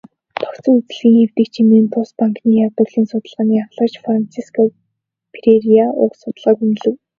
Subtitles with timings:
[0.39, 4.61] "Тогтсон үзлийг эвдэгч" хэмээн тус банкны ядуурлын судалгааны ахлагч Франсиско
[5.41, 6.95] Ферреира уг судалгааг үнэлэв.